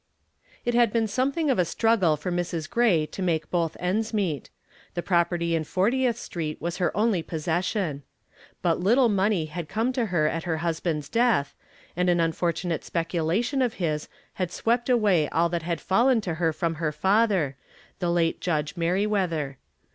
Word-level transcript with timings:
It 0.65 0.73
had 0.73 0.91
been 0.91 1.05
something 1.05 1.51
of 1.51 1.59
a 1.59 1.63
struggle 1.63 2.17
for 2.17 2.31
Mrs. 2.31 2.67
Gray 2.67 3.05
to 3.05 3.21
make 3.21 3.51
both 3.51 3.77
ends 3.79 4.15
meet. 4.15 4.49
The 4.95 5.03
property 5.03 5.53
in 5.53 5.63
Fortieth 5.63 6.17
Street 6.17 6.59
was 6.59 6.77
her 6.77 6.89
only 6.97 7.21
possession. 7.21 8.01
But 8.63 8.79
little 8.79 9.09
money 9.09 9.45
had 9.45 9.69
come 9.69 9.93
to 9.93 10.07
her 10.07 10.25
at 10.27 10.45
her 10.45 10.57
husband's 10.65 11.07
death, 11.07 11.53
and 11.95 12.09
an 12.09 12.19
unfortunate 12.19 12.83
speculation 12.83 13.61
of 13.61 13.75
his 13.75 14.09
had 14.33 14.51
swept 14.51 14.89
away 14.89 15.29
all 15.29 15.49
that 15.49 15.61
had 15.61 15.79
fallen 15.79 16.19
to 16.21 16.33
her 16.41 16.51
from 16.51 16.73
her 16.81 16.91
father, 16.91 17.55
the 17.99 18.09
late 18.09 18.41
Judge 18.41 18.75
Merriweather. 18.75 19.59